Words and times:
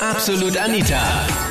Absolut 0.00 0.58
Anita. 0.58 1.00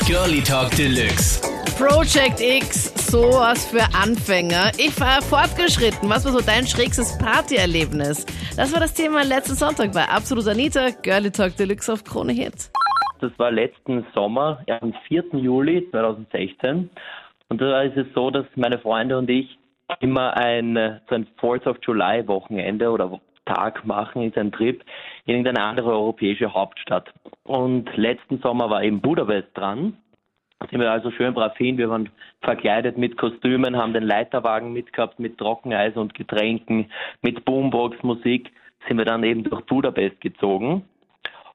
Girlie 0.05 0.43
Talk 0.43 0.69
Deluxe. 0.77 1.41
Project 1.79 2.39
X, 2.39 2.93
sowas 3.09 3.65
für 3.65 3.83
Anfänger. 3.97 4.71
Ich 4.77 4.99
war 4.99 5.21
fortgeschritten. 5.23 6.07
Was 6.09 6.25
war 6.25 6.31
so 6.31 6.45
dein 6.45 6.67
schrägstes 6.67 7.17
Partyerlebnis? 7.17 8.23
Das 8.55 8.71
war 8.71 8.79
das 8.79 8.93
Thema 8.93 9.23
letzten 9.23 9.55
Sonntag 9.55 9.93
bei 9.93 10.07
Absolut 10.07 10.47
Anita, 10.47 10.89
Girlie 11.01 11.31
Talk 11.31 11.57
Deluxe 11.57 11.91
auf 11.91 12.03
Krone 12.03 12.33
Hit. 12.33 12.69
Das 13.19 13.31
war 13.37 13.49
letzten 13.49 14.05
Sommer, 14.13 14.63
am 14.79 14.93
4. 15.07 15.23
Juli 15.33 15.87
2016. 15.89 16.91
Und 17.49 17.61
da 17.61 17.81
ist 17.81 17.97
es 17.97 18.05
so, 18.13 18.29
dass 18.29 18.45
meine 18.55 18.77
Freunde 18.77 19.17
und 19.17 19.27
ich 19.27 19.57
immer 20.01 20.37
ein, 20.37 20.99
so 21.09 21.15
ein 21.15 21.27
4th 21.41 21.67
of 21.67 21.77
July 21.81 22.27
Wochenende 22.27 22.91
oder 22.91 23.19
Tag 23.45 23.85
machen, 23.85 24.21
ist 24.21 24.37
ein 24.37 24.51
Trip 24.51 24.83
in 25.25 25.35
irgendeine 25.35 25.65
andere 25.65 25.91
europäische 25.91 26.53
Hauptstadt. 26.53 27.11
Und 27.45 27.95
letzten 27.95 28.39
Sommer 28.39 28.69
war 28.69 28.83
eben 28.83 29.01
Budapest 29.01 29.49
dran. 29.53 29.97
Sind 30.69 30.79
wir 30.79 30.91
also 30.91 31.11
schön 31.11 31.33
brav 31.33 31.55
hin. 31.57 31.77
Wir 31.77 31.89
waren 31.89 32.09
verkleidet 32.41 32.97
mit 32.97 33.17
Kostümen, 33.17 33.77
haben 33.77 33.93
den 33.93 34.03
Leiterwagen 34.03 34.73
mitgehabt 34.73 35.19
mit 35.19 35.37
Trockeneis 35.37 35.95
und 35.95 36.15
Getränken, 36.15 36.89
mit 37.21 37.45
Boombox, 37.45 38.01
Musik. 38.03 38.51
Sind 38.87 38.97
wir 38.97 39.05
dann 39.05 39.23
eben 39.23 39.43
durch 39.43 39.61
Budapest 39.65 40.19
gezogen. 40.21 40.85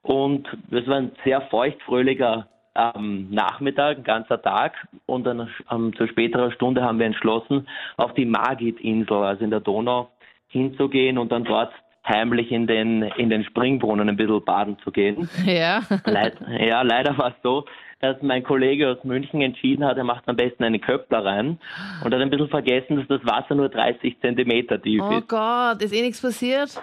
Und 0.02 0.48
es 0.70 0.86
war 0.86 0.96
ein 0.96 1.12
sehr 1.24 1.40
feuchtfröhlicher 1.42 2.46
ähm, 2.76 3.28
Nachmittag, 3.30 3.98
ein 3.98 4.04
ganzer 4.04 4.40
Tag. 4.40 4.74
Und 5.06 5.26
dann 5.26 5.50
ähm, 5.72 5.92
zu 5.96 6.06
späterer 6.06 6.52
Stunde 6.52 6.82
haben 6.82 7.00
wir 7.00 7.06
entschlossen, 7.06 7.68
auf 7.96 8.14
die 8.14 8.26
Margit-Insel, 8.26 9.16
also 9.16 9.42
in 9.42 9.50
der 9.50 9.60
Donau, 9.60 10.08
hinzugehen 10.48 11.18
und 11.18 11.32
dann 11.32 11.44
dort 11.44 11.72
heimlich 12.10 12.50
in 12.52 12.66
den, 12.66 13.02
in 13.02 13.30
den 13.30 13.44
Springbrunnen 13.44 14.08
ein 14.08 14.16
bisschen 14.16 14.44
baden 14.44 14.76
zu 14.84 14.90
gehen. 14.90 15.28
Ja. 15.46 15.80
Leid, 16.04 16.34
ja, 16.60 16.82
leider 16.82 17.16
war 17.16 17.28
es 17.28 17.42
so, 17.42 17.64
dass 18.00 18.16
mein 18.22 18.42
Kollege 18.42 18.90
aus 18.90 19.04
München 19.04 19.40
entschieden 19.42 19.84
hat, 19.84 19.96
er 19.96 20.04
macht 20.04 20.28
am 20.28 20.36
besten 20.36 20.64
eine 20.64 20.78
Köppler 20.78 21.24
rein 21.24 21.58
und 22.04 22.14
hat 22.14 22.20
ein 22.20 22.30
bisschen 22.30 22.48
vergessen, 22.48 22.96
dass 22.96 23.08
das 23.08 23.24
Wasser 23.24 23.54
nur 23.54 23.68
30 23.68 24.20
Zentimeter 24.20 24.80
tief 24.80 25.02
Oh 25.02 25.18
ist. 25.18 25.28
Gott, 25.28 25.82
ist 25.82 25.92
eh 25.94 26.02
nichts 26.02 26.20
passiert? 26.20 26.82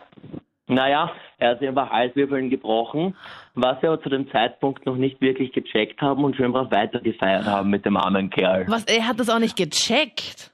Naja, 0.68 1.12
er 1.38 1.52
hat 1.52 1.60
sich 1.60 1.68
einfach 1.70 1.90
Halswirbeln 1.90 2.50
gebrochen, 2.50 3.16
was 3.56 3.82
wir 3.82 3.90
aber 3.90 4.02
zu 4.04 4.10
dem 4.10 4.30
Zeitpunkt 4.32 4.86
noch 4.86 4.98
nicht 4.98 5.22
wirklich 5.22 5.54
gecheckt 5.54 6.02
haben 6.02 6.24
und 6.26 6.36
schön 6.36 6.52
brav 6.52 6.70
weitergefeiert 6.72 7.46
haben 7.46 7.70
mit 7.70 7.86
dem 7.86 7.96
armen 7.96 8.30
Kerl. 8.30 8.66
Was, 8.68 8.84
er 8.86 9.08
hat 9.08 9.20
das 9.20 9.30
auch 9.30 9.40
nicht 9.40 9.56
gecheckt. 9.56 10.52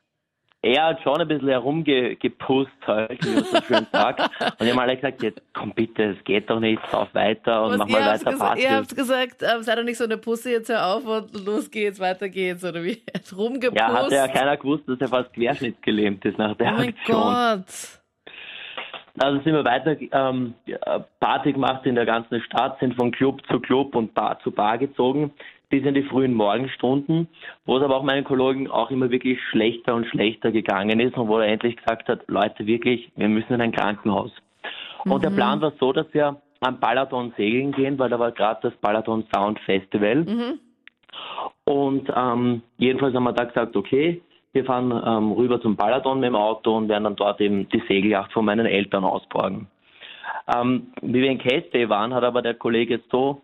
Er 0.65 0.85
hat 0.85 1.01
schon 1.01 1.19
ein 1.19 1.27
bisschen 1.27 1.49
herumgepusst 1.49 2.71
halt, 2.87 3.25
wie 3.25 3.35
man 3.35 3.43
so 3.43 3.61
schön 3.63 3.85
sagt. 3.91 4.21
Und 4.59 4.65
ich 4.65 4.71
habe 4.71 4.81
alle 4.81 4.95
gesagt, 4.95 5.21
jetzt 5.21 5.41
komm 5.53 5.73
bitte, 5.73 6.15
es 6.17 6.23
geht 6.23 6.49
doch 6.49 6.61
nicht, 6.61 6.81
lauf 6.93 7.13
weiter 7.13 7.65
und 7.65 7.71
Was, 7.71 7.77
mach 7.79 7.87
mal 7.89 8.13
weiter 8.13 8.37
Party. 8.37 8.61
ihr 8.63 8.75
habt 8.77 8.95
gesagt, 8.95 9.43
ähm, 9.43 9.61
sei 9.61 9.75
doch 9.75 9.83
nicht 9.83 9.97
so 9.97 10.05
eine 10.05 10.17
Pusse, 10.17 10.51
jetzt 10.51 10.69
hör 10.69 10.95
auf 10.95 11.05
und 11.05 11.45
los 11.45 11.69
geht's, 11.69 11.99
weiter 11.99 12.29
geht's, 12.29 12.63
oder 12.63 12.81
wie? 12.81 13.01
Er 13.13 13.19
hat 13.19 13.37
rumgepusst. 13.37 13.77
Ja, 13.77 13.93
hatte 13.93 14.15
ja 14.15 14.27
keiner 14.29 14.55
gewusst, 14.55 14.83
dass 14.87 15.01
er 15.01 15.09
fast 15.09 15.33
querschnittsgelähmt 15.33 16.23
ist 16.23 16.37
nach 16.37 16.55
der 16.55 16.71
oh 16.73 16.77
mein 16.77 16.89
Aktion. 16.89 17.21
Gott. 17.21 17.99
Also 19.19 19.43
sind 19.43 19.53
wir 19.53 19.65
weiter 19.65 19.97
ähm, 19.99 20.53
Party 21.19 21.53
gemacht 21.53 21.85
in 21.85 21.95
der 21.95 22.05
ganzen 22.05 22.41
Stadt, 22.41 22.79
sind 22.79 22.95
von 22.95 23.11
Club 23.11 23.41
zu 23.47 23.59
Club 23.59 23.95
und 23.95 24.13
Bar 24.13 24.39
zu 24.39 24.51
Bar 24.51 24.77
gezogen, 24.77 25.33
bis 25.73 25.83
in 25.85 25.95
die 25.95 26.03
frühen 26.03 26.35
Morgenstunden, 26.35 27.27
wo 27.65 27.77
es 27.77 27.83
aber 27.83 27.95
auch 27.95 28.03
meinen 28.03 28.23
Kollegen 28.23 28.69
auch 28.69 28.91
immer 28.91 29.09
wirklich 29.09 29.39
schlechter 29.49 29.95
und 29.95 30.05
schlechter 30.05 30.51
gegangen 30.51 30.99
ist 30.99 31.17
und 31.17 31.27
wo 31.27 31.39
er 31.39 31.47
endlich 31.47 31.77
gesagt 31.77 32.07
hat, 32.09 32.19
Leute, 32.27 32.67
wirklich, 32.67 33.11
wir 33.15 33.27
müssen 33.27 33.53
in 33.53 33.61
ein 33.61 33.71
Krankenhaus. 33.71 34.31
Und 35.05 35.23
der 35.23 35.31
Plan 35.31 35.61
war 35.61 35.73
so, 35.79 35.91
dass 35.91 36.05
wir 36.13 36.39
am 36.59 36.79
Balaton 36.79 37.33
segeln 37.37 37.71
gehen, 37.71 37.97
weil 37.97 38.11
da 38.11 38.19
war 38.19 38.31
gerade 38.31 38.59
das 38.69 38.73
Balaton 38.81 39.25
Sound 39.33 39.59
Festival. 39.61 40.23
Und 41.63 42.13
ähm, 42.15 42.61
jedenfalls 42.77 43.15
haben 43.15 43.23
wir 43.23 43.33
da 43.33 43.45
gesagt, 43.45 43.75
okay, 43.75 44.21
wir 44.51 44.65
fahren 44.65 44.91
ähm, 44.91 45.31
rüber 45.31 45.59
zum 45.59 45.75
Balaton 45.75 46.19
mit 46.19 46.27
dem 46.27 46.35
Auto 46.35 46.77
und 46.77 46.87
werden 46.87 47.05
dann 47.05 47.15
dort 47.15 47.41
eben 47.41 47.67
die 47.69 47.81
Segelyacht 47.87 48.31
von 48.31 48.45
meinen 48.45 48.67
Eltern 48.67 49.05
ausborgen. 49.05 49.65
Ähm, 50.55 50.93
wie 51.01 51.23
wir 51.23 51.31
in 51.31 51.39
Castay 51.39 51.89
waren, 51.89 52.13
hat 52.13 52.23
aber 52.23 52.43
der 52.43 52.53
Kollege 52.53 53.01
so 53.11 53.41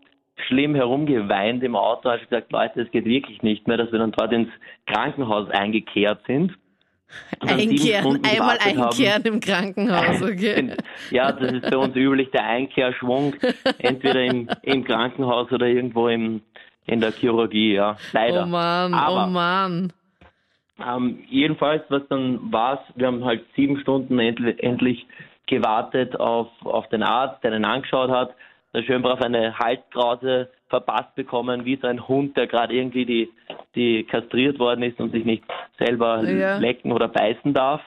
schlimm 0.47 0.75
herumgeweint 0.75 1.63
im 1.63 1.75
Auto, 1.75 2.09
hat 2.09 2.22
gesagt, 2.22 2.51
Leute, 2.51 2.81
es 2.81 2.91
geht 2.91 3.05
wirklich 3.05 3.41
nicht 3.41 3.67
mehr, 3.67 3.77
dass 3.77 3.91
wir 3.91 4.00
dann 4.00 4.11
dort 4.11 4.31
ins 4.31 4.50
Krankenhaus 4.88 5.50
eingekehrt 5.50 6.22
sind. 6.27 6.53
Einkehren, 7.39 8.23
einmal 8.23 8.57
gewartet 8.57 8.77
haben. 8.77 8.83
einkehren 8.83 9.23
im 9.23 9.39
Krankenhaus, 9.39 10.22
okay? 10.22 10.73
Ja, 11.09 11.31
das 11.31 11.53
ist 11.53 11.69
bei 11.69 11.77
uns 11.77 11.95
üblich 11.95 12.29
der 12.31 12.45
Einkehrschwung, 12.45 13.35
entweder 13.79 14.23
im, 14.23 14.47
im 14.61 14.83
Krankenhaus 14.83 15.51
oder 15.51 15.66
irgendwo 15.66 16.07
im, 16.07 16.41
in 16.85 17.00
der 17.00 17.11
Chirurgie, 17.11 17.73
ja. 17.73 17.97
Leider. 18.13 18.44
Oh 18.44 18.47
Mann, 18.47 18.94
Aber, 18.94 19.25
oh 19.25 19.29
Mann. 19.29 19.94
ähm, 20.85 21.19
jedenfalls, 21.29 21.83
was 21.89 22.03
dann 22.09 22.51
war, 22.51 22.85
wir 22.95 23.07
haben 23.07 23.25
halt 23.25 23.44
sieben 23.56 23.79
Stunden 23.79 24.19
endlich, 24.19 24.61
endlich 24.61 25.07
gewartet 25.47 26.19
auf, 26.19 26.50
auf 26.63 26.88
den 26.89 27.01
Arzt, 27.01 27.44
der 27.44 27.53
ihn 27.53 27.66
angeschaut 27.66 28.11
hat, 28.11 28.35
der 28.74 28.84
schön 28.84 29.02
brav 29.02 29.22
eine 29.22 29.57
Halskrause 29.57 30.50
verpasst 30.68 31.16
bekommen, 31.16 31.66
wie 31.66 31.78
so 31.81 31.88
ein 31.88 32.07
Hund, 32.07 32.38
der 32.38 32.47
gerade 32.47 32.74
irgendwie 32.74 33.06
die, 33.06 33.30
die 33.75 34.03
kastriert 34.03 34.59
worden 34.59 34.84
ist 34.84 35.00
und 35.00 35.12
sich 35.12 35.25
nicht 35.25 35.44
selber 35.80 36.24
Ja. 36.24 36.57
lecken 36.57 36.91
oder 36.91 37.07
beißen 37.07 37.53
darf. 37.53 37.81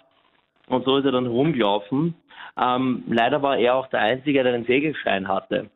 Und 0.69 0.85
so 0.85 0.97
ist 0.97 1.05
er 1.05 1.13
dann 1.13 1.27
rumgelaufen. 1.27 2.15
Ähm, 2.61 3.05
leider 3.09 3.43
war 3.43 3.57
er 3.59 3.75
auch 3.77 3.87
der 3.89 4.01
Einzige, 4.01 4.43
der 4.43 4.55
einen 4.55 4.65
Segelschein 4.67 5.29
hatte. 5.29 5.71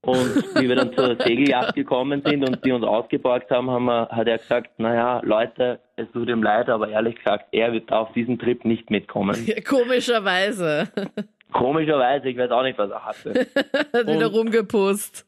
Und 0.00 0.36
wie 0.60 0.68
wir 0.68 0.76
dann 0.76 0.92
zur 0.94 1.16
Segelyacht 1.16 1.74
gekommen 1.74 2.22
sind 2.26 2.46
und 2.46 2.64
die 2.64 2.72
uns 2.72 2.84
ausgeborgt 2.84 3.50
haben, 3.50 3.70
haben 3.70 3.86
wir, 3.86 4.08
hat 4.10 4.26
er 4.26 4.38
gesagt, 4.38 4.78
naja, 4.78 5.20
Leute, 5.24 5.78
es 5.96 6.10
tut 6.12 6.28
ihm 6.28 6.42
leid, 6.42 6.68
aber 6.68 6.88
ehrlich 6.88 7.16
gesagt, 7.16 7.46
er 7.52 7.72
wird 7.72 7.90
auf 7.92 8.12
diesen 8.12 8.38
Trip 8.38 8.64
nicht 8.64 8.90
mitkommen. 8.90 9.36
Komischerweise. 9.66 10.88
Komischerweise, 11.54 12.28
ich 12.28 12.36
weiß 12.36 12.50
auch 12.50 12.64
nicht, 12.64 12.76
was 12.76 12.90
er 12.90 13.04
hatte. 13.04 13.30
Hat 13.92 14.06
wieder 14.08 14.26
rumgepusst. 14.26 15.24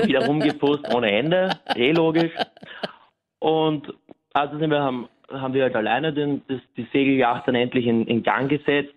Wieder 0.00 0.24
rumgepusst 0.24 0.94
ohne 0.94 1.10
Ende, 1.10 1.50
eh 1.74 1.90
logisch. 1.90 2.30
Und 3.40 3.92
also 4.34 4.56
sind 4.56 4.70
wir, 4.70 4.80
haben, 4.80 5.08
haben 5.32 5.54
wir 5.54 5.64
halt 5.64 5.74
alleine 5.74 6.12
den, 6.12 6.42
das, 6.46 6.60
die 6.76 6.86
Segelyacht 6.92 7.48
dann 7.48 7.56
endlich 7.56 7.86
in, 7.86 8.06
in 8.06 8.22
Gang 8.22 8.48
gesetzt 8.48 8.94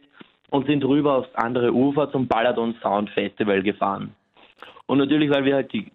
und 0.51 0.67
sind 0.67 0.85
rüber 0.85 1.15
aufs 1.15 1.33
andere 1.33 1.73
Ufer 1.73 2.11
zum 2.11 2.27
Balaton 2.27 2.75
Sound 2.83 3.09
Festival 3.09 3.63
gefahren. 3.63 4.15
Und 4.85 4.99
natürlich, 4.99 5.31
weil 5.31 5.45
wir 5.45 5.55
halt 5.55 5.73
die, 5.73 5.91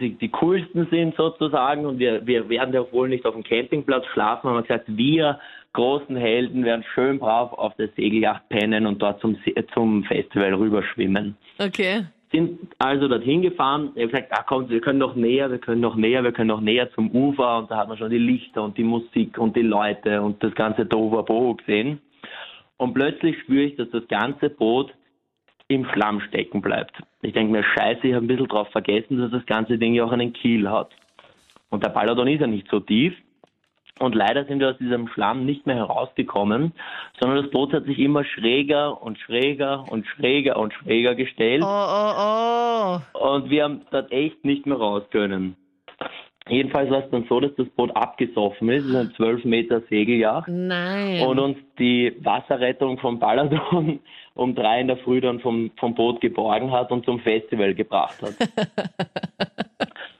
die, 0.00 0.18
die 0.18 0.28
coolsten 0.30 0.88
sind 0.90 1.14
sozusagen 1.14 1.86
und 1.86 2.00
wir, 2.00 2.26
wir 2.26 2.48
werden 2.48 2.74
ja 2.74 2.84
wohl 2.90 3.08
nicht 3.08 3.24
auf 3.24 3.34
dem 3.34 3.44
Campingplatz 3.44 4.06
schlafen, 4.06 4.50
haben 4.50 4.56
wir 4.56 4.62
gesagt, 4.62 4.86
wir 4.88 5.38
großen 5.74 6.16
Helden 6.16 6.64
werden 6.64 6.84
schön 6.94 7.18
brav 7.18 7.52
auf 7.52 7.74
der 7.76 7.88
Segelyacht 7.96 8.48
pennen 8.48 8.86
und 8.86 9.02
dort 9.02 9.20
zum, 9.20 9.36
See- 9.44 9.54
zum 9.74 10.04
Festival 10.04 10.54
rüberschwimmen 10.54 11.36
Okay. 11.58 12.06
sind 12.32 12.58
also 12.78 13.06
dorthin 13.08 13.42
gefahren. 13.42 13.90
Ich 13.94 14.02
habe 14.02 14.12
gesagt, 14.12 14.32
ah, 14.32 14.44
komm, 14.46 14.68
wir 14.70 14.80
können 14.80 14.98
noch 14.98 15.14
näher, 15.14 15.50
wir 15.50 15.58
können 15.58 15.80
noch 15.82 15.96
näher, 15.96 16.24
wir 16.24 16.32
können 16.32 16.48
noch 16.48 16.60
näher 16.60 16.90
zum 16.92 17.10
Ufer. 17.10 17.58
Und 17.58 17.70
da 17.70 17.76
hat 17.76 17.88
man 17.88 17.98
schon 17.98 18.10
die 18.10 18.18
Lichter 18.18 18.62
und 18.62 18.78
die 18.78 18.84
Musik 18.84 19.36
und 19.36 19.54
die 19.54 19.62
Leute 19.62 20.22
und 20.22 20.42
das 20.42 20.54
ganze 20.54 20.88
Tohuwabohu 20.88 21.56
gesehen. 21.56 22.00
Und 22.76 22.94
plötzlich 22.94 23.38
spüre 23.40 23.64
ich, 23.64 23.76
dass 23.76 23.90
das 23.90 24.06
ganze 24.08 24.50
Boot 24.50 24.92
im 25.68 25.86
Schlamm 25.92 26.20
stecken 26.20 26.60
bleibt. 26.60 26.96
Ich 27.22 27.32
denke 27.32 27.52
mir, 27.52 27.64
scheiße, 27.64 28.06
ich 28.06 28.14
habe 28.14 28.24
ein 28.24 28.28
bisschen 28.28 28.48
drauf 28.48 28.68
vergessen, 28.70 29.18
dass 29.18 29.30
das 29.30 29.46
ganze 29.46 29.78
Ding 29.78 29.94
ja 29.94 30.04
auch 30.04 30.12
einen 30.12 30.32
Kiel 30.32 30.68
hat. 30.68 30.90
Und 31.70 31.84
der 31.84 31.90
Balaton 31.90 32.28
ist 32.28 32.40
ja 32.40 32.46
nicht 32.46 32.68
so 32.70 32.80
tief. 32.80 33.14
Und 34.00 34.14
leider 34.14 34.44
sind 34.44 34.58
wir 34.58 34.70
aus 34.70 34.78
diesem 34.78 35.06
Schlamm 35.08 35.46
nicht 35.46 35.66
mehr 35.66 35.76
herausgekommen, 35.76 36.72
sondern 37.20 37.42
das 37.42 37.50
Boot 37.52 37.72
hat 37.72 37.84
sich 37.84 37.98
immer 38.00 38.24
schräger 38.24 39.00
und 39.00 39.18
schräger 39.18 39.84
und 39.90 40.04
schräger 40.06 40.56
und 40.56 40.72
schräger 40.72 41.14
gestellt. 41.14 41.62
Oh, 41.64 41.66
oh, 41.66 42.98
oh. 43.14 43.34
Und 43.34 43.50
wir 43.50 43.64
haben 43.64 43.82
dort 43.92 44.10
echt 44.10 44.44
nicht 44.44 44.66
mehr 44.66 44.78
raus 44.78 45.04
können. 45.12 45.56
Jedenfalls 46.48 46.90
war 46.90 47.04
es 47.04 47.10
dann 47.10 47.24
so, 47.28 47.40
dass 47.40 47.54
das 47.56 47.68
Boot 47.68 47.94
abgesoffen 47.96 48.68
ist. 48.68 48.84
Es 48.84 48.90
ist 48.90 48.96
ein 48.96 49.14
12 49.14 49.44
Meter 49.44 49.80
Segeljacht. 49.88 50.48
Nein. 50.48 51.22
Und 51.26 51.38
uns 51.38 51.56
die 51.78 52.14
Wasserrettung 52.20 52.98
vom 52.98 53.18
Balaton 53.18 54.00
um 54.34 54.54
drei 54.54 54.80
in 54.80 54.88
der 54.88 54.98
Früh 54.98 55.20
dann 55.20 55.40
vom, 55.40 55.70
vom 55.78 55.94
Boot 55.94 56.20
geborgen 56.20 56.70
hat 56.70 56.90
und 56.90 57.06
zum 57.06 57.20
Festival 57.20 57.74
gebracht 57.74 58.20
hat. 58.22 58.34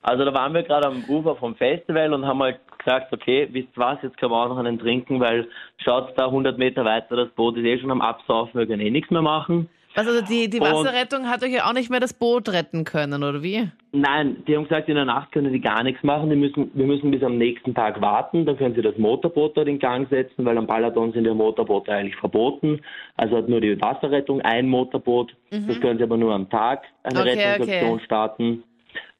Also 0.06 0.23
da 0.26 0.35
waren 0.35 0.53
wir 0.53 0.62
gerade 0.62 0.87
am 0.87 1.03
Ufer 1.09 1.35
vom 1.35 1.55
Festival 1.55 2.12
und 2.12 2.26
haben 2.26 2.43
halt 2.43 2.61
gesagt, 2.85 3.13
okay, 3.13 3.49
wisst 3.53 3.69
ihr 3.77 3.81
was, 3.83 3.99
jetzt 4.03 4.17
können 4.19 4.33
wir 4.33 4.43
auch 4.45 4.49
noch 4.49 4.59
einen 4.59 4.79
trinken, 4.79 5.21
weil 5.21 5.49
schaut 5.79 6.13
da 6.17 6.27
100 6.27 6.59
Meter 6.59 6.85
weiter, 6.85 7.17
das 7.17 7.29
Boot 7.31 7.57
ist 7.57 7.65
eh 7.65 7.79
schon 7.79 7.91
am 7.91 8.01
Absaufen, 8.01 8.59
wir 8.59 8.67
können 8.67 8.81
eh 8.83 8.91
nichts 8.91 9.11
mehr 9.11 9.23
machen. 9.23 9.69
Was, 9.97 10.09
also 10.09 10.23
die, 10.23 10.51
die 10.51 10.59
Und- 10.59 10.67
Wasserrettung 10.67 11.29
hat 11.31 11.45
euch 11.45 11.53
ja 11.53 11.69
auch 11.69 11.73
nicht 11.73 11.89
mehr 11.89 12.01
das 12.01 12.13
Boot 12.13 12.49
retten 12.49 12.83
können, 12.85 13.23
oder 13.23 13.45
wie? 13.45 13.69
Nein, 13.93 14.43
die 14.49 14.57
haben 14.57 14.65
gesagt, 14.65 14.89
in 14.89 14.97
der 14.97 15.05
Nacht 15.05 15.31
können 15.31 15.53
die 15.53 15.61
gar 15.61 15.85
nichts 15.85 16.03
machen. 16.03 16.29
Die 16.31 16.35
müssen, 16.35 16.69
wir 16.75 16.85
müssen 16.85 17.13
bis 17.13 17.23
am 17.23 17.39
nächsten 17.39 17.75
Tag 17.77 18.01
warten. 18.01 18.45
Dann 18.45 18.57
können 18.57 18.75
sie 18.75 18.83
das 18.83 18.99
Motorboot 18.99 19.57
dort 19.57 19.69
in 19.69 19.79
Gang 19.79 20.09
setzen, 20.11 20.45
weil 20.45 20.59
am 20.59 20.67
Balaton 20.67 21.13
sind 21.13 21.25
ja 21.27 21.33
Motorboote 21.33 21.93
eigentlich 21.93 22.17
verboten. 22.17 22.81
Also 23.17 23.37
hat 23.37 23.49
nur 23.49 23.61
die 23.61 23.81
Wasserrettung 23.81 24.41
ein 24.41 24.69
Motorboot. 24.69 25.33
Das 25.51 25.81
können 25.81 25.99
sie 25.99 26.03
aber 26.05 26.17
nur 26.17 26.35
am 26.35 26.51
Tag 26.51 26.83
eine 27.05 27.21
Okay, 27.21 27.29
Rettungsaktion 27.31 27.93
okay. 27.93 28.05
starten. 28.05 28.65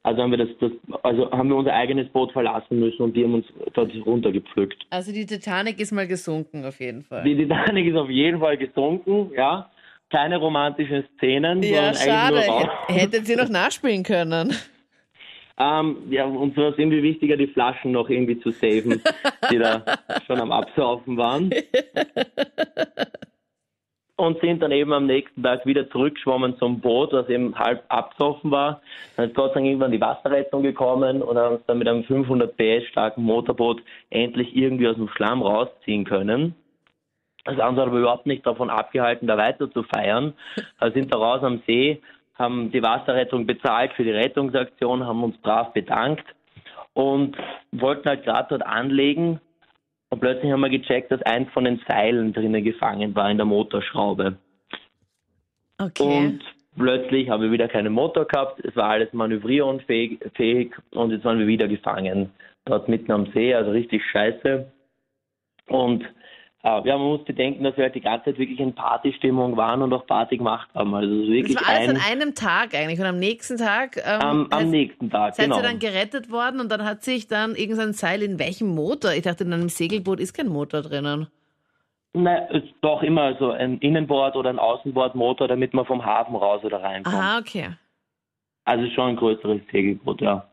Also 0.05 0.21
haben 0.21 0.29
wir 0.29 0.37
das, 0.37 0.49
das, 0.59 0.71
also 1.01 1.31
haben 1.31 1.49
wir 1.49 1.55
unser 1.55 1.73
eigenes 1.73 2.07
Boot 2.09 2.31
verlassen 2.31 2.79
müssen 2.79 3.01
und 3.01 3.17
die 3.17 3.23
haben 3.23 3.33
uns 3.33 3.47
dort 3.73 3.91
runtergepflückt. 4.05 4.85
Also 4.91 5.11
die 5.11 5.25
Titanic 5.25 5.79
ist 5.79 5.91
mal 5.91 6.05
gesunken 6.05 6.63
auf 6.63 6.79
jeden 6.79 7.01
Fall. 7.01 7.23
Die 7.23 7.35
Titanic 7.35 7.87
ist 7.87 7.95
auf 7.95 8.09
jeden 8.11 8.39
Fall 8.39 8.55
gesunken, 8.55 9.31
ja. 9.35 9.67
Keine 10.11 10.37
romantischen 10.37 11.05
Szenen, 11.15 11.63
ja, 11.63 11.91
schade. 11.95 12.43
Hättet 12.85 13.27
ihr 13.27 13.37
noch 13.37 13.49
nachspielen 13.49 14.03
können. 14.03 14.53
Ähm, 15.57 15.99
ja, 16.09 16.25
uns 16.25 16.57
war 16.57 16.73
es 16.73 16.77
irgendwie 16.77 17.01
wichtiger, 17.01 17.37
die 17.37 17.47
Flaschen 17.47 17.93
noch 17.93 18.09
irgendwie 18.09 18.37
zu 18.41 18.51
saven, 18.51 19.01
die 19.49 19.57
da 19.57 19.85
schon 20.27 20.41
am 20.41 20.51
Absaufen 20.51 21.15
waren. 21.15 21.49
Und 24.17 24.39
sind 24.39 24.63
dann 24.63 24.71
eben 24.71 24.93
am 24.93 25.07
nächsten 25.07 25.43
Tag 25.43 25.65
wieder 25.65 25.89
zurückgeschwommen 25.89 26.57
zum 26.57 26.79
Boot, 26.79 27.11
das 27.11 27.27
eben 27.27 27.53
halb 27.59 27.83
abgesoffen 27.89 28.49
war. 28.49 28.81
Dann 29.17 29.27
ist 29.27 29.35
Gott 29.35 29.49
sei 29.49 29.55
Dank 29.55 29.65
irgendwann 29.67 29.91
die 29.91 29.99
Wasserrettung 29.99 30.63
gekommen 30.63 31.21
und 31.21 31.37
haben 31.37 31.55
uns 31.55 31.65
dann 31.67 31.79
mit 31.79 31.87
einem 31.87 32.05
500 32.05 32.55
PS 32.55 32.87
starken 32.87 33.23
Motorboot 33.23 33.83
endlich 34.11 34.55
irgendwie 34.55 34.87
aus 34.87 34.95
dem 34.95 35.09
Schlamm 35.09 35.41
rausziehen 35.41 36.05
können. 36.05 36.55
Das 37.43 37.57
haben 37.57 37.77
uns 37.77 37.87
aber 37.87 37.99
überhaupt 37.99 38.25
nicht 38.25 38.45
davon 38.45 38.69
abgehalten, 38.69 39.27
da 39.27 39.37
weiter 39.37 39.69
zu 39.69 39.83
feiern. 39.83 40.33
Wir 40.79 40.91
sind 40.91 41.13
da 41.13 41.17
raus 41.17 41.43
am 41.43 41.61
See, 41.67 42.01
haben 42.35 42.71
die 42.71 42.81
Wasserrettung 42.81 43.45
bezahlt 43.45 43.93
für 43.93 44.03
die 44.03 44.11
Rettungsaktion, 44.11 45.05
haben 45.05 45.23
uns 45.23 45.37
brav 45.37 45.71
bedankt 45.73 46.25
und 46.93 47.37
wollten 47.71 48.09
halt 48.09 48.23
gerade 48.23 48.47
dort 48.49 48.65
anlegen. 48.65 49.39
Und 50.09 50.19
plötzlich 50.19 50.51
haben 50.51 50.61
wir 50.61 50.69
gecheckt, 50.69 51.11
dass 51.11 51.21
eins 51.23 51.49
von 51.51 51.65
den 51.65 51.81
Seilen 51.87 52.33
drinnen 52.33 52.63
gefangen 52.63 53.15
war 53.15 53.29
in 53.29 53.37
der 53.37 53.45
Motorschraube. 53.45 54.37
Okay. 55.77 56.03
Und 56.03 56.39
plötzlich 56.77 57.29
haben 57.29 57.43
wir 57.43 57.51
wieder 57.51 57.67
keinen 57.67 57.93
Motor 57.93 58.25
gehabt, 58.25 58.63
es 58.63 58.75
war 58.75 58.89
alles 58.89 59.11
manövrierunfähig 59.13 60.19
fähig, 60.35 60.75
und 60.91 61.11
jetzt 61.11 61.25
waren 61.25 61.39
wir 61.39 61.47
wieder 61.47 61.67
gefangen. 61.67 62.31
Dort 62.65 62.87
mitten 62.87 63.11
am 63.11 63.31
See, 63.33 63.53
also 63.53 63.71
richtig 63.71 64.03
scheiße. 64.11 64.71
Und 65.67 66.05
ja, 66.65 66.97
man 66.97 67.07
muss 67.07 67.23
bedenken, 67.23 67.63
dass 67.63 67.77
wir 67.77 67.83
halt 67.83 67.95
die 67.95 68.01
ganze 68.01 68.25
Zeit 68.25 68.39
wirklich 68.39 68.59
in 68.59 68.73
Partystimmung 68.73 69.55
waren 69.55 69.83
und 69.83 69.93
auch 69.93 70.07
Party 70.07 70.37
gemacht 70.37 70.67
haben. 70.73 70.95
Also 70.95 71.13
wirklich 71.13 71.55
das 71.55 71.63
war 71.63 71.75
alles 71.75 71.89
ein, 71.89 71.95
an 71.97 72.01
einem 72.01 72.35
Tag 72.35 72.73
eigentlich 72.73 72.99
und 72.99 73.05
am 73.05 73.19
nächsten 73.19 73.57
Tag 73.57 73.97
ähm, 73.97 74.21
am, 74.21 74.47
am 74.49 74.59
seid- 74.61 74.67
nächsten 74.69 75.09
Tag, 75.11 75.35
seid 75.35 75.45
genau. 75.45 75.57
ihr 75.57 75.63
dann 75.63 75.77
gerettet 75.77 76.31
worden 76.31 76.59
und 76.59 76.71
dann 76.71 76.83
hat 76.83 77.03
sich 77.03 77.27
dann 77.27 77.53
irgendein 77.53 77.93
Seil 77.93 78.23
in 78.23 78.39
welchem 78.39 78.67
Motor? 78.67 79.11
Ich 79.11 79.21
dachte, 79.21 79.43
in 79.43 79.53
einem 79.53 79.69
Segelboot 79.69 80.19
ist 80.19 80.33
kein 80.33 80.47
Motor 80.47 80.81
drinnen. 80.81 81.27
Nein, 82.13 82.63
doch 82.81 83.03
immer 83.03 83.35
so 83.37 83.51
ein 83.51 83.77
Innenbord 83.79 84.35
oder 84.35 84.49
ein 84.49 84.57
Außenbordmotor, 84.57 85.47
damit 85.47 85.73
man 85.73 85.85
vom 85.85 86.03
Hafen 86.03 86.35
raus 86.35 86.63
oder 86.63 86.81
reinkommt. 86.81 87.15
Aha, 87.15 87.37
okay. 87.39 87.75
Also 88.65 88.89
schon 88.89 89.09
ein 89.09 89.15
größeres 89.15 89.61
Segelboot, 89.71 90.21
ja. 90.21 90.45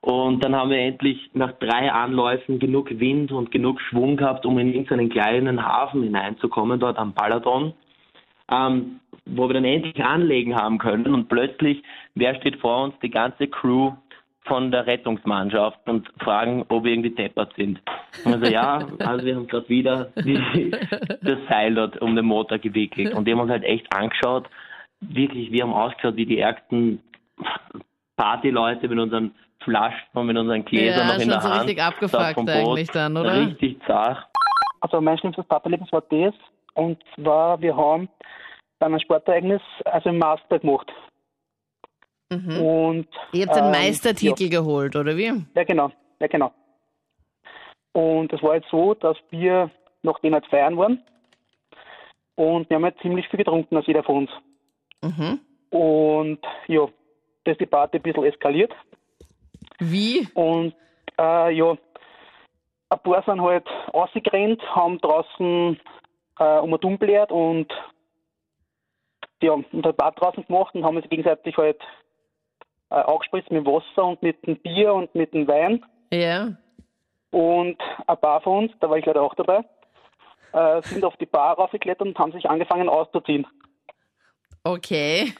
Und 0.00 0.42
dann 0.42 0.56
haben 0.56 0.70
wir 0.70 0.78
endlich 0.78 1.30
nach 1.34 1.52
drei 1.52 1.92
Anläufen 1.92 2.58
genug 2.58 2.88
Wind 2.98 3.32
und 3.32 3.50
genug 3.50 3.80
Schwung 3.82 4.16
gehabt, 4.16 4.46
um 4.46 4.58
in 4.58 4.68
irgendeinen 4.68 5.10
kleinen 5.10 5.64
Hafen 5.64 6.02
hineinzukommen, 6.02 6.80
dort 6.80 6.96
am 6.96 7.12
Paladon, 7.12 7.74
ähm, 8.50 9.00
wo 9.26 9.46
wir 9.46 9.54
dann 9.54 9.66
endlich 9.66 10.02
anlegen 10.02 10.56
haben 10.56 10.78
können. 10.78 11.12
Und 11.12 11.28
plötzlich, 11.28 11.82
wer 12.14 12.34
steht 12.36 12.56
vor 12.56 12.84
uns? 12.84 12.94
Die 13.02 13.10
ganze 13.10 13.46
Crew 13.46 13.92
von 14.44 14.70
der 14.70 14.86
Rettungsmannschaft 14.86 15.86
und 15.86 16.10
fragen, 16.18 16.64
ob 16.68 16.84
wir 16.84 16.92
irgendwie 16.92 17.10
deppert 17.10 17.52
sind. 17.56 17.78
Also 18.24 18.46
ja, 18.46 18.86
also 19.00 19.26
wir 19.26 19.36
haben 19.36 19.46
gerade 19.46 19.68
wieder 19.68 20.04
die, 20.16 20.70
das 21.20 21.38
Seil 21.50 21.74
dort 21.74 22.00
um 22.00 22.16
den 22.16 22.24
Motor 22.24 22.58
gewickelt. 22.58 23.12
Und 23.14 23.26
die 23.26 23.32
haben 23.32 23.40
uns 23.40 23.50
halt 23.50 23.64
echt 23.64 23.94
angeschaut. 23.94 24.48
Wirklich, 25.02 25.52
wir 25.52 25.62
haben 25.62 25.74
ausgeschaut 25.74 26.16
wie 26.16 26.26
die 26.26 26.38
ärgsten 26.38 27.00
Partyleute 28.16 28.88
mit 28.88 28.98
unseren 28.98 29.34
Flaschen 29.62 30.08
und 30.14 30.26
mit 30.26 30.36
unseren 30.36 30.64
Gläsern 30.64 31.08
Ja, 31.08 31.14
noch 31.14 31.22
in 31.22 31.28
der 31.28 31.40
so 31.40 31.48
Hand. 31.48 31.60
richtig 31.62 31.82
abgefuckt 31.82 32.34
vom 32.34 32.46
Boot. 32.46 32.54
eigentlich 32.54 32.90
dann, 32.90 33.16
oder? 33.16 33.46
Richtig 33.46 33.78
zart. 33.86 34.26
Also 34.80 35.00
mein 35.00 35.18
schlimmstes 35.18 35.44
Parterlebnis 35.46 35.92
war 35.92 36.02
das. 36.02 36.34
Und 36.74 37.02
zwar, 37.14 37.60
wir 37.60 37.76
haben 37.76 38.08
bei 38.78 38.86
einem 38.86 39.00
Sportereignis 39.00 39.60
also 39.84 40.08
einen 40.08 40.18
Master 40.18 40.58
gemacht. 40.58 40.90
Mhm. 42.32 42.60
Und 42.62 43.08
Ihr 43.32 43.46
habt 43.46 43.56
den 43.56 43.64
ähm, 43.64 43.70
Meistertitel 43.72 44.48
geholt, 44.48 44.96
oder 44.96 45.16
wie? 45.16 45.32
Ja, 45.54 45.64
genau. 45.64 45.90
Ja, 46.20 46.26
genau. 46.28 46.52
Und 47.92 48.32
es 48.32 48.42
war 48.42 48.54
jetzt 48.54 48.70
so, 48.70 48.94
dass 48.94 49.16
wir 49.30 49.70
nachdem 50.02 50.34
halt 50.34 50.46
feiern 50.46 50.76
waren 50.76 51.02
und 52.36 52.70
wir 52.70 52.76
haben 52.76 52.84
halt 52.84 52.98
ziemlich 53.02 53.28
viel 53.28 53.38
getrunken 53.38 53.76
als 53.76 53.86
jeder 53.86 54.02
von 54.04 54.18
uns. 54.18 54.30
Mhm. 55.02 55.40
Und 55.76 56.38
ja, 56.68 56.86
da 57.44 57.52
ist 57.52 57.60
die 57.60 57.66
Party 57.66 57.98
ein 57.98 58.02
bisschen 58.02 58.24
eskaliert. 58.24 58.72
Wie? 59.78 60.28
Und 60.34 60.74
äh, 61.18 61.54
ja, 61.54 61.76
ein 62.90 62.98
paar 62.98 63.22
sind 63.24 63.40
halt 63.40 63.66
rausgerannt, 63.94 64.62
haben 64.74 65.00
draußen 65.00 65.80
äh, 66.38 66.58
um 66.58 66.72
und 66.72 66.84
umbläht 66.84 67.30
und 67.30 67.72
ja, 69.42 69.52
und 69.52 69.86
ein 69.86 69.96
paar 69.96 70.12
draußen 70.12 70.44
gemacht 70.46 70.74
und 70.74 70.84
haben 70.84 71.00
sich 71.00 71.08
gegenseitig 71.08 71.56
halt 71.56 71.80
äh, 72.90 72.96
angespritzt 72.96 73.50
mit 73.50 73.64
Wasser 73.64 74.04
und 74.04 74.22
mit 74.22 74.46
dem 74.46 74.56
Bier 74.56 74.92
und 74.92 75.14
mit 75.14 75.32
dem 75.32 75.48
Wein. 75.48 75.84
Ja. 76.12 76.52
Und 77.30 77.78
ein 78.06 78.20
paar 78.20 78.40
von 78.42 78.64
uns, 78.64 78.72
da 78.80 78.90
war 78.90 78.98
ich 78.98 79.06
leider 79.06 79.22
auch 79.22 79.34
dabei, 79.34 79.64
äh, 80.52 80.82
sind 80.82 81.04
auf 81.04 81.16
die 81.16 81.26
Bar 81.26 81.54
raufgeklettert 81.54 82.06
und 82.06 82.18
haben 82.18 82.32
sich 82.32 82.50
angefangen 82.50 82.88
auszuziehen. 82.88 83.46
Okay. 84.64 85.32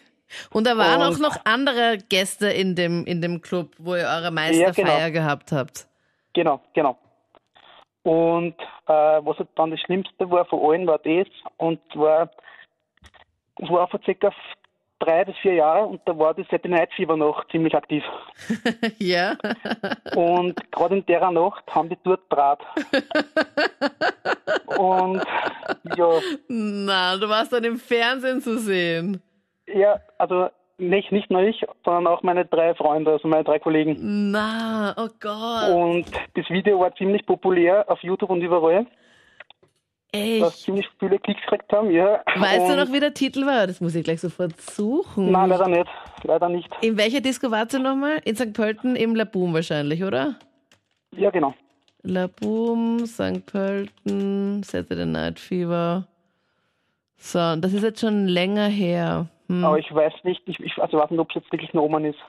Und 0.51 0.67
da 0.67 0.77
waren 0.77 1.03
Und- 1.03 1.15
auch 1.15 1.19
noch 1.19 1.37
andere 1.45 1.99
Gäste 2.09 2.49
in 2.49 2.75
dem, 2.75 3.05
in 3.07 3.21
dem 3.21 3.41
Club, 3.41 3.71
wo 3.79 3.95
ihr 3.95 4.07
eure 4.07 4.31
Meisterfeier 4.31 5.11
genau. 5.11 5.25
gehabt 5.25 5.53
habt. 5.53 5.87
Genau, 6.33 6.61
genau. 6.75 6.97
Und 8.03 8.55
äh, 8.87 8.93
was 8.93 9.39
halt 9.39 9.49
dann 9.57 9.71
das 9.71 9.81
Schlimmste 9.81 10.31
war 10.31 10.45
von 10.47 10.61
allen, 10.61 10.87
war 10.87 10.99
das, 10.99 11.27
und 11.59 11.81
zwar, 11.93 12.31
es 13.57 13.69
war 13.69 13.89
vor 13.89 14.01
circa 14.05 14.33
drei 15.01 15.25
bis 15.25 15.37
vier 15.39 15.55
Jahren 15.55 15.91
und 15.91 16.01
da 16.07 16.17
war 16.17 16.35
das 16.35 16.47
Saturday 16.51 16.71
Night 16.79 16.93
Fever 16.95 17.17
noch 17.17 17.47
ziemlich 17.49 17.75
aktiv. 17.75 18.05
ja. 18.99 19.37
Und 20.15 20.73
gerade 20.73 20.99
in 20.99 21.07
der 21.07 21.31
Nacht 21.31 21.65
haben 21.71 21.89
die 21.89 21.99
dort 22.05 22.21
Draht. 22.31 22.61
und 24.79 25.23
ja, 25.97 26.09
Na, 26.49 27.17
du 27.17 27.29
warst 27.29 27.53
dann 27.53 27.65
im 27.65 27.79
Fernsehen 27.79 28.41
zu 28.41 28.59
sehen. 28.59 29.23
Ja, 29.75 30.01
also 30.19 30.49
nicht, 30.79 31.13
nicht 31.13 31.31
nur 31.31 31.43
ich, 31.43 31.65
sondern 31.85 32.07
auch 32.07 32.23
meine 32.23 32.45
drei 32.47 32.75
Freunde, 32.75 33.13
also 33.13 33.29
meine 33.29 33.45
drei 33.45 33.59
Kollegen. 33.59 33.97
Na, 34.31 34.95
oh 34.97 35.09
Gott. 35.21 35.71
Und 35.71 36.07
das 36.35 36.49
Video 36.49 36.81
war 36.81 36.95
ziemlich 36.97 37.25
populär 37.27 37.85
auf 37.89 38.03
YouTube 38.03 38.31
und 38.31 38.41
überall, 38.41 38.87
Echt? 40.13 40.59
ziemlich 40.59 40.89
viele 40.99 41.19
Klicks 41.19 41.41
gekriegt 41.43 41.73
haben, 41.73 41.91
ja. 41.91 42.23
Weißt 42.35 42.63
und 42.63 42.69
du 42.71 42.77
noch, 42.77 42.93
wie 42.93 43.01
der 43.01 43.15
Titel 43.15 43.47
war? 43.47 43.67
Das 43.67 43.81
muss 43.81 43.95
ich 43.95 44.03
gleich 44.03 44.21
sofort 44.21 44.61
suchen. 44.61 45.31
Nein, 45.31 45.51
leider 45.51 45.69
nicht. 45.69 45.87
Leider 46.25 46.49
nicht. 46.49 46.69
In 46.83 46.97
welcher 46.97 47.21
Disco 47.21 47.51
wart 47.51 47.73
ihr 47.75 47.79
nochmal? 47.79 48.21
In 48.25 48.35
St. 48.35 48.53
Pölten 48.53 48.97
im 48.97 49.15
Laboom 49.15 49.55
wahrscheinlich, 49.55 50.03
oder? 50.03 50.37
Ja, 51.17 51.31
genau. 51.31 51.55
Laboom, 52.03 53.07
St. 53.07 53.47
Pölten, 53.47 54.63
Saturday 54.63 55.07
Night 55.07 55.39
Fever. 55.39 56.07
So, 57.17 57.39
und 57.39 57.63
das 57.63 57.73
ist 57.73 57.83
jetzt 57.83 58.01
schon 58.01 58.27
länger 58.27 58.67
her. 58.67 59.27
Hm. 59.51 59.65
Aber 59.65 59.81
ich 59.81 59.93
weiß 59.93 60.13
nicht, 60.23 60.43
ich, 60.47 60.61
ich 60.61 60.79
also 60.79 60.97
weiß 60.97 61.11
nicht, 61.11 61.19
ob 61.19 61.29
es 61.31 61.35
jetzt 61.35 61.51
wirklich 61.51 61.75
ein 61.75 61.79
Roman 61.79 62.05
ist. 62.05 62.21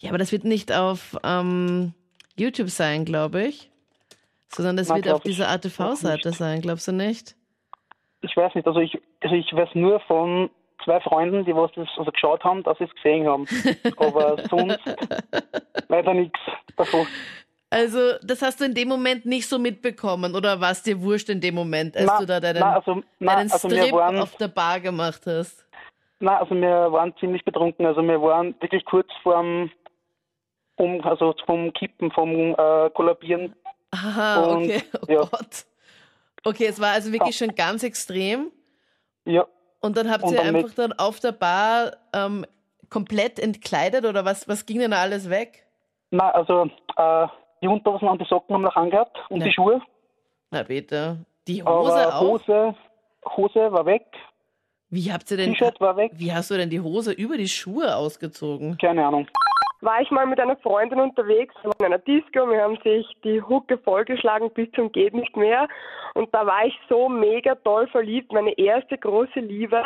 Ja, 0.00 0.08
aber 0.08 0.18
das 0.18 0.32
wird 0.32 0.42
nicht 0.42 0.72
auf 0.72 1.16
ähm, 1.22 1.94
YouTube 2.36 2.70
sein, 2.70 3.04
glaube 3.04 3.44
ich. 3.44 3.70
Sondern 4.48 4.76
das 4.76 4.88
Na, 4.88 4.96
wird 4.96 5.08
auf 5.10 5.20
dieser 5.20 5.48
ATV-Seite 5.48 6.32
sein, 6.32 6.60
glaubst 6.60 6.88
du 6.88 6.92
nicht? 6.92 7.36
Ich 8.22 8.36
weiß 8.36 8.56
nicht. 8.56 8.66
Also 8.66 8.80
ich, 8.80 9.00
also 9.20 9.36
ich 9.36 9.52
weiß 9.52 9.68
nur 9.74 10.00
von 10.00 10.50
zwei 10.84 10.98
Freunden, 11.00 11.44
die 11.44 11.54
was 11.54 11.70
das 11.76 11.86
also 11.96 12.10
geschaut 12.10 12.42
haben, 12.42 12.64
dass 12.64 12.78
sie 12.78 12.84
es 12.84 12.94
gesehen 12.96 13.28
haben. 13.28 13.46
Aber 13.98 14.36
sonst 14.48 14.80
leider 15.86 16.14
nichts 16.14 16.40
davon. 16.76 17.06
Also, 17.72 18.14
das 18.24 18.42
hast 18.42 18.60
du 18.60 18.64
in 18.64 18.74
dem 18.74 18.88
Moment 18.88 19.24
nicht 19.24 19.48
so 19.48 19.56
mitbekommen 19.56 20.34
oder 20.34 20.60
war 20.60 20.72
es 20.72 20.82
dir 20.82 21.00
wurscht 21.00 21.28
in 21.28 21.40
dem 21.40 21.54
Moment, 21.54 21.96
als 21.96 22.06
Na, 22.06 22.18
du 22.18 22.26
da 22.26 22.40
deinen, 22.40 22.58
na, 22.58 22.74
also, 22.74 23.02
na, 23.20 23.36
deinen 23.36 23.52
also 23.52 23.70
Strip 23.70 23.92
waren, 23.92 24.18
auf 24.18 24.34
der 24.34 24.48
Bar 24.48 24.80
gemacht 24.80 25.22
hast? 25.26 25.64
Na, 26.20 26.38
also 26.38 26.54
wir 26.54 26.92
waren 26.92 27.14
ziemlich 27.18 27.44
betrunken. 27.44 27.84
Also 27.86 28.02
wir 28.02 28.20
waren 28.22 28.54
wirklich 28.60 28.84
kurz 28.84 29.08
vorm 29.22 29.70
um, 30.76 31.00
also 31.02 31.34
vom 31.44 31.72
Kippen, 31.72 32.10
vom 32.12 32.54
äh, 32.54 32.90
Kollabieren. 32.94 33.54
Aha, 33.90 34.44
Und, 34.44 34.64
okay. 34.64 34.82
Oh 34.94 35.12
ja. 35.12 35.18
Gott. 35.20 35.66
Okay, 36.44 36.66
es 36.66 36.80
war 36.80 36.92
also 36.92 37.12
wirklich 37.12 37.36
schon 37.36 37.54
ganz 37.54 37.82
extrem. 37.82 38.50
Ja, 39.26 39.44
Und 39.80 39.96
dann 39.98 40.10
habt 40.10 40.24
Und 40.24 40.32
ihr 40.32 40.38
dann 40.42 40.54
einfach 40.56 40.74
dann 40.74 40.92
auf 40.94 41.20
der 41.20 41.32
Bar 41.32 41.96
ähm, 42.14 42.46
komplett 42.88 43.38
entkleidet 43.38 44.06
oder 44.06 44.24
was, 44.24 44.48
was 44.48 44.64
ging 44.64 44.78
denn 44.78 44.92
alles 44.92 45.28
weg? 45.28 45.66
na, 46.12 46.30
also 46.30 46.68
äh, 46.96 47.26
die 47.62 47.68
Unterhosen 47.68 48.08
und 48.08 48.20
die 48.20 48.24
Socken 48.26 48.54
haben 48.54 48.62
noch 48.62 48.74
angehabt 48.76 49.16
und 49.28 49.40
Ja. 49.40 49.46
die 49.46 49.52
Schuhe. 49.52 49.80
Na 50.50 50.62
bitte. 50.64 51.18
Die 51.46 51.62
Hose 51.62 51.92
aber 51.92 52.16
auch? 52.16 52.20
Hose, 52.22 52.74
Hose 53.36 53.70
war 53.72 53.84
weg, 53.86 54.06
Wie 54.90 55.12
habt 55.12 55.30
ihr 55.30 55.36
denn, 55.36 55.52
T-Shirt 55.52 55.80
war 55.80 55.96
weg, 55.96 56.12
wie 56.16 56.32
hast 56.32 56.50
du 56.50 56.56
denn 56.56 56.68
die 56.68 56.80
Hose 56.80 57.12
über 57.12 57.36
die 57.36 57.48
Schuhe 57.48 57.94
ausgezogen? 57.94 58.76
keine 58.78 59.06
Ahnung. 59.06 59.28
war 59.80 60.00
ich 60.00 60.10
mal 60.10 60.26
mit 60.26 60.40
einer 60.40 60.56
Freundin 60.56 60.98
unterwegs, 60.98 61.54
wir 61.62 61.70
waren 61.70 61.78
in 61.78 61.84
einer 61.86 61.98
Disco, 61.98 62.50
wir 62.50 62.60
haben 62.60 62.76
sich 62.82 63.06
die 63.22 63.40
Hucke 63.40 63.78
vollgeschlagen 63.78 64.50
bis 64.50 64.70
zum 64.72 64.90
geht 64.90 65.14
nicht 65.14 65.36
mehr 65.36 65.68
und 66.14 66.34
da 66.34 66.44
war 66.44 66.66
ich 66.66 66.74
so 66.88 67.08
mega 67.08 67.54
toll 67.54 67.86
verliebt, 67.88 68.32
meine 68.32 68.56
erste 68.58 68.98
große 68.98 69.38
Liebe 69.38 69.80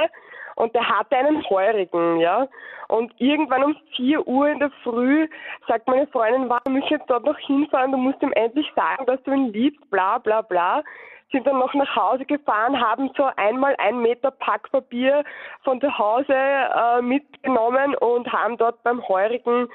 und 0.56 0.75
der 0.75 0.88
hatte 0.88 1.16
einen 1.16 1.42
Heurigen, 1.50 2.20
ja. 2.20 2.49
Und 2.88 3.12
irgendwann 3.18 3.64
um 3.64 3.76
4 3.96 4.26
Uhr 4.26 4.49
in 4.49 4.58
der 4.61 4.70
Früh 4.82 5.26
sagt 5.66 5.88
meine 5.88 6.06
Freundin, 6.06 6.49
war, 6.49 6.61
wir 6.64 6.73
müssen 6.73 6.88
jetzt 6.90 7.08
dort 7.11 7.25
noch 7.25 7.38
hinfahren, 7.38 7.92
du 7.92 7.99
musst 7.99 8.23
ihm 8.23 8.32
endlich 8.32 8.66
sagen, 8.76 9.04
dass 9.06 9.23
du 9.25 9.32
ihn 9.32 9.52
liebst, 9.52 9.90
bla 9.90 10.18
bla 10.18 10.42
bla 10.42 10.82
sind 11.35 11.49
dann 11.49 11.59
noch 11.59 11.75
nach 11.75 11.97
Hause 11.97 12.25
gefahren, 12.25 12.81
haben 12.81 13.11
so 13.17 13.29
einmal 13.37 13.75
ein 13.79 13.99
Meter 13.99 14.31
Packpapier 14.31 15.25
von 15.64 15.81
zu 15.81 15.99
Hause 15.99 16.33
äh, 16.33 17.03
mitgenommen 17.03 17.97
und 17.97 18.33
haben 18.33 18.57
dort 18.57 18.81
beim 18.85 19.07
Heurigen 19.09 19.69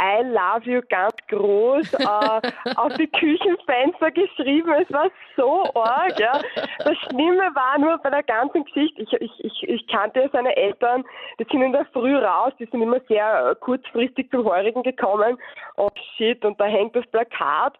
I 0.00 0.22
love 0.22 0.64
you 0.64 0.80
ganz 0.88 1.14
groß 1.28 1.92
äh, 1.92 2.74
auf 2.76 2.94
die 2.94 3.08
Küchenfenster 3.08 4.10
geschrieben. 4.10 4.72
Es 4.72 4.90
war 4.90 5.10
so 5.36 5.64
arg, 5.74 6.18
ja. 6.18 6.40
Das 6.78 6.96
Schlimme 7.06 7.50
war 7.54 7.78
nur 7.78 7.98
bei 7.98 8.08
der 8.08 8.22
ganzen 8.22 8.64
Geschichte, 8.64 9.02
ich, 9.02 9.12
ich, 9.12 9.44
ich, 9.44 9.68
ich 9.68 9.86
kannte 9.88 10.30
seine 10.32 10.56
Eltern, 10.56 11.04
die 11.38 11.44
sind 11.50 11.60
in 11.60 11.72
der 11.72 11.84
Früh 11.92 12.16
raus, 12.16 12.54
die 12.58 12.64
sind 12.66 12.80
immer 12.80 13.00
sehr 13.08 13.54
kurzfristig 13.60 14.30
zum 14.30 14.44
Heurigen 14.44 14.82
gekommen. 14.82 15.38
Oh 15.76 15.90
shit, 16.16 16.42
und 16.42 16.58
da 16.58 16.64
hängt 16.64 16.96
das 16.96 17.06
Plakat 17.08 17.76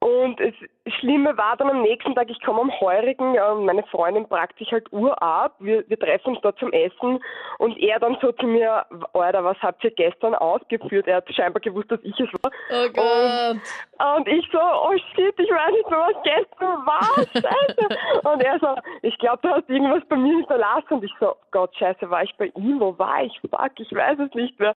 und 0.00 0.38
das 0.38 0.54
Schlimme 1.00 1.36
war 1.36 1.56
dann 1.56 1.70
am 1.70 1.82
nächsten 1.82 2.14
Tag, 2.14 2.30
ich 2.30 2.40
komme 2.42 2.60
am 2.60 2.80
Heurigen, 2.80 3.32
meine 3.64 3.82
Freundin 3.84 4.26
fragt 4.26 4.58
sich 4.58 4.70
halt 4.70 4.90
Uhr 4.92 5.20
ab, 5.20 5.56
wir, 5.58 5.84
wir 5.88 5.98
treffen 5.98 6.30
uns 6.30 6.40
dort 6.40 6.58
zum 6.58 6.72
Essen 6.72 7.18
und 7.58 7.76
er 7.78 7.98
dann 7.98 8.16
so 8.22 8.30
zu 8.32 8.46
mir, 8.46 8.86
Alter, 9.12 9.44
was 9.44 9.58
habt 9.60 9.82
ihr 9.82 9.90
gestern 9.90 10.34
ausgeführt? 10.36 11.08
Er 11.08 11.16
hat 11.16 11.34
scheinbar 11.34 11.60
gewusst, 11.60 11.90
dass 11.90 12.00
ich 12.04 12.18
es 12.20 12.28
war. 12.42 12.52
Oh 12.70 12.88
Gott. 12.94 13.56
Und, 13.98 14.16
und 14.16 14.28
ich 14.28 14.48
so, 14.52 14.58
oh 14.58 14.96
shit, 15.14 15.34
ich 15.36 15.50
weiß 15.50 15.72
nicht 15.72 15.90
mehr, 15.90 15.98
was 15.98 16.22
gestern 16.22 16.86
war, 16.86 17.14
scheiße. 17.32 18.32
und 18.32 18.42
er 18.42 18.58
so, 18.60 18.76
ich 19.02 19.18
glaube, 19.18 19.40
du 19.42 19.48
hast 19.48 19.68
irgendwas 19.68 20.04
bei 20.08 20.16
mir 20.16 20.36
hinterlassen. 20.36 20.94
Und 20.94 21.04
ich 21.04 21.12
so, 21.18 21.34
Gott, 21.50 21.74
scheiße, 21.76 22.08
war 22.08 22.22
ich 22.22 22.34
bei 22.36 22.46
ihm? 22.56 22.80
Wo 22.80 22.96
war 22.98 23.24
ich? 23.24 23.38
Fuck, 23.40 23.72
ich 23.78 23.92
weiß 23.92 24.18
es 24.20 24.34
nicht 24.34 24.58
mehr. 24.60 24.74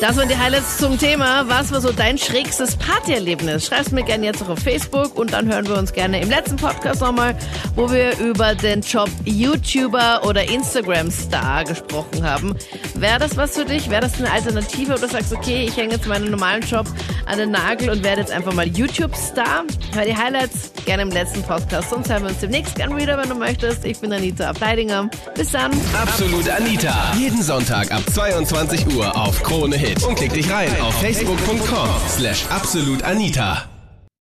Das 0.00 0.16
waren 0.16 0.28
die 0.28 0.36
Highlights 0.36 0.78
zum 0.78 0.98
Thema. 0.98 1.48
Was 1.48 1.72
war 1.72 1.80
so 1.80 1.92
dein 1.92 2.18
schrägstes 2.18 2.76
Partyerlebnis? 2.76 3.66
Schreib's 3.66 3.90
mir 3.90 4.02
gerne 4.02 4.26
jetzt 4.26 4.42
auch 4.42 4.50
auf 4.50 4.58
Facebook 4.58 5.16
und 5.16 5.32
dann 5.32 5.46
hören 5.50 5.66
wir 5.66 5.78
uns 5.78 5.92
gerne 5.92 6.20
im 6.20 6.28
letzten 6.28 6.56
Podcast 6.56 7.00
nochmal, 7.00 7.34
wo 7.74 7.90
wir 7.90 8.18
über 8.18 8.54
den 8.54 8.80
Job 8.82 9.08
YouTuber 9.24 10.22
oder 10.26 10.48
Instagram-Star 10.48 11.64
gesprochen 11.64 12.22
haben. 12.22 12.54
Wäre 12.94 13.18
das 13.20 13.36
was 13.36 13.56
für 13.56 13.64
dich? 13.64 13.88
Wäre 13.88 14.02
das 14.02 14.18
eine 14.18 14.30
Alternative 14.30 14.94
oder 14.94 15.08
sagst 15.08 15.32
du, 15.32 15.36
okay, 15.36 15.64
ich 15.68 15.76
hänge 15.76 15.94
jetzt 15.94 16.06
meinen 16.06 16.30
normalen 16.30 16.62
Job 16.62 16.86
an 17.26 17.38
den 17.38 17.52
Nagel 17.52 17.88
und 17.88 18.04
werde 18.04 18.20
jetzt 18.20 18.32
einfach 18.32 18.52
mal 18.52 18.66
YouTube-Star? 18.66 19.64
Hör 19.94 20.04
die 20.04 20.16
Highlights 20.16 20.72
gerne 20.84 21.02
im 21.02 21.10
letzten 21.10 21.42
Podcast. 21.42 21.90
Sonst 21.90 22.10
hören 22.10 22.24
wir 22.24 22.30
uns 22.30 22.40
demnächst 22.40 22.74
gerne 22.74 22.96
wieder, 22.96 23.16
wenn 23.16 23.28
du 23.28 23.36
möchtest. 23.36 23.84
Ich 23.84 23.98
bin 24.00 24.12
Anita 24.12 24.50
Ableidinger. 24.50 25.08
Bis 25.34 25.52
dann. 25.52 25.72
Absolut 26.00 26.48
Anita. 26.48 27.12
Jeden 27.18 27.42
Sonntag 27.42 27.90
ab 27.90 28.02
22 28.12 28.86
Uhr 28.94 29.16
auf 29.16 29.42
Krone 29.42 29.76
Hit. 29.84 30.04
Und 30.04 30.16
klick 30.16 30.32
dich 30.32 30.50
rein 30.50 30.70
auf 30.80 30.94
facebook.com 31.00 31.88
slash 32.08 32.46
absolutanita. 32.48 33.73